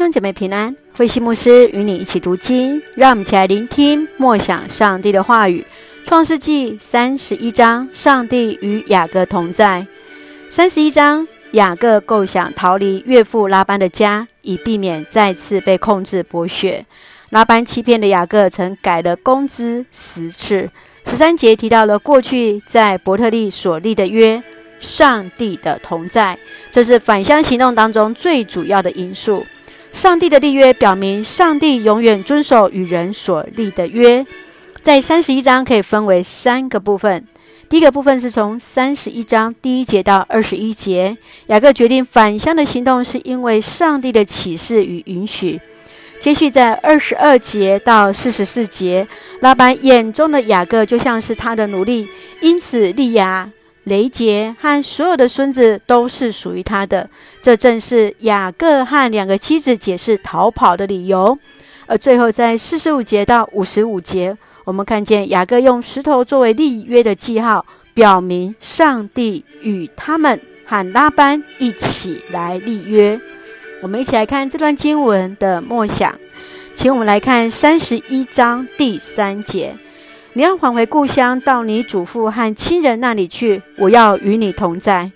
[0.00, 5.62] 兄姐妹平安，慧西牧师与你一起读经，让我们一起来聆听默想上帝的话语。
[6.04, 9.86] 创世纪三十一章，上帝与雅各同在。
[10.48, 16.82] 三十一章，雅各构想逃离岳父拉班的家，以避免再次被控制剥削。
[17.28, 20.70] 拉班欺骗的雅各，曾改了工资十次。
[21.04, 24.42] 十三节提到了过去在伯特利所立的约，
[24.78, 26.38] 上帝的同在，
[26.70, 29.44] 这是返乡行动当中最主要的因素。
[29.92, 34.26] 上帝的立约表明，上帝永远遵守与人所立的约。
[34.82, 37.26] 在三十一章可以分为三个部分。
[37.68, 41.16] 第一个部分是从三十一章第一节到二十一节，
[41.46, 45.60] 雅各决定返乡的行动是因为上帝的启示与允许。
[46.18, 49.06] 接续在二十二节到四十四节，
[49.40, 52.08] 拉班眼中的雅各就像是他的奴隶，
[52.40, 53.50] 因此利亚。
[53.90, 57.10] 雷杰和所有的孙子都是属于他的，
[57.42, 61.36] 这正是雅各和两个妻子解释逃跑的理由。
[61.86, 73.20] 而最后，在四十五节到五十五节，我们看见雅各用石头作为立约的记号，表明上帝与他们和拉班一起来立约。
[73.82, 76.14] 我们一起来看这段经文的默想，
[76.74, 79.74] 请我们来看三十一章第三节。
[80.32, 83.60] 你要返回故乡，到你祖父和亲人那里去。
[83.76, 85.10] 我要与你同在。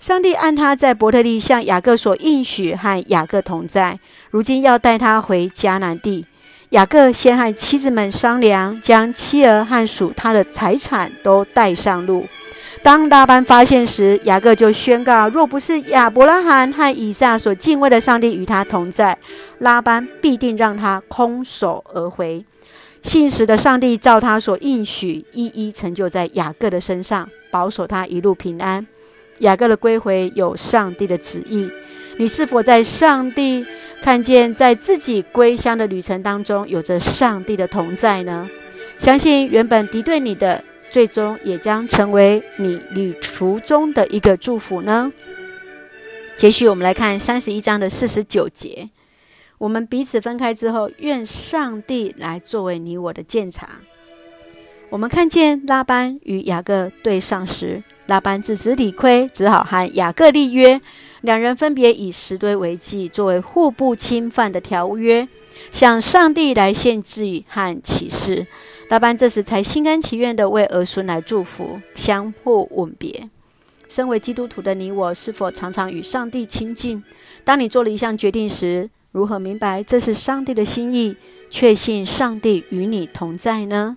[0.00, 3.98] 上帝按他在伯特利向雅各所应许，和雅各同在。
[4.30, 6.24] 如今要带他回迦南地。
[6.70, 12.26] 雅各先和妻子们商量，将妻儿和属他的财产都带上路。
[12.82, 19.16] 当拉班发现时，雅各就宣告：若不是亚伯拉罕和以撒所敬畏的上帝与他同在，
[19.58, 22.44] 拉班必定让他空手而回。
[23.04, 28.84] 信实的上帝照他所应许，一一成就在雅各的身上，保守他一路平安。
[29.38, 31.70] 雅各的归回有上帝的旨意。
[32.16, 33.64] 你是否在上帝
[34.02, 38.48] 看见，在自己归乡的旅程当中，有着上帝的同在呢？
[38.98, 45.12] 相信原本敌对你的，最终也将成为你旅途中的一个祝福呢？
[46.36, 48.88] 接续我们来看三十一章的四十九节。
[49.64, 53.80] 我们彼此分开之后，愿上帝来作为你我的鉴察。
[54.90, 60.78] 我们看见拉班与雅各对上时，拉班自知理亏，只好和雅各立约。
[61.22, 65.26] 两人分别以石堆为记，作为互不侵犯的条约，
[65.72, 68.46] 向上帝来献祭和起誓。
[68.90, 73.30] 拉班这时才心甘情愿地为儿孙来祝福，相互吻别。
[73.88, 77.02] 身为基督徒的你我，是否常常与上帝亲近？
[77.44, 81.14] 当你做了一项决定时，如何明白这是上帝的心意？
[81.48, 83.96] 确信上帝与你同在呢？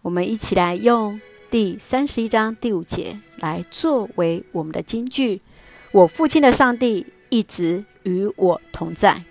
[0.00, 1.20] 我们一起来用
[1.50, 5.42] 第三十一章第五节来作为我们的金句：
[5.90, 9.22] 我父亲的上帝一直与我同在。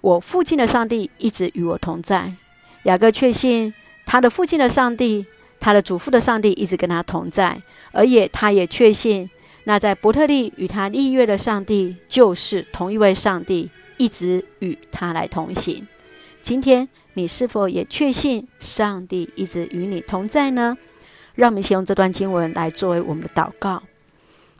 [0.00, 2.34] 我父亲的上帝一直与我同在。
[2.82, 3.72] 雅各确信
[4.04, 5.26] 他的父亲的上帝，
[5.60, 7.62] 他的祖父的上帝一直跟他同在，
[7.92, 9.30] 而也他也确信
[9.62, 13.70] 那在伯特利与他立约的上帝就是同一位上帝。
[13.98, 15.86] 一直与他来同行。
[16.40, 20.78] 今天你是否也确信上帝一直与你同在呢？
[21.34, 23.82] 让我们先用这段经文来作为我们的祷告。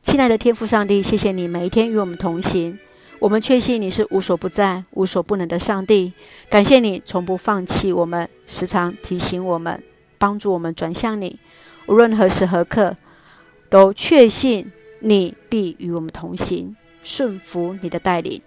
[0.02, 2.78] 亲爱的天父上帝，谢谢你每一天与我们同行。
[3.18, 6.12] 我们确信你是无所不在、无所不能的上帝。
[6.48, 9.82] 感谢你从不放弃我们，时常提醒我们，
[10.18, 11.40] 帮助我们转向你。
[11.86, 12.96] 无论何时何刻，
[13.68, 14.70] 都确信
[15.00, 18.40] 你必与我们同行，顺服你的带领。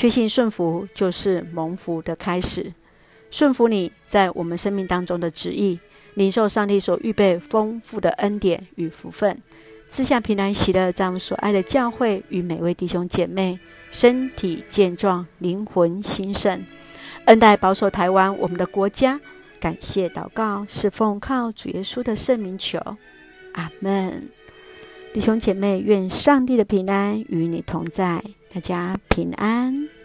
[0.00, 2.72] 确信顺服就是蒙福的开始，
[3.30, 5.78] 顺服你在我们生命当中的旨意，
[6.14, 9.42] 领受上帝所预备丰富的恩典与福分，
[9.88, 13.60] 赐下平安喜乐，在我们所爱的教会与每位弟兄姐妹
[13.90, 16.64] 身体健壮，灵魂兴盛，
[17.26, 19.20] 恩待保守台湾我们的国家。
[19.60, 22.78] 感谢祷告，是奉靠主耶稣的圣名求，
[23.52, 24.30] 阿门。
[25.12, 29.99] 弟兄姐妹，愿上帝的平安与你同在，大家平安。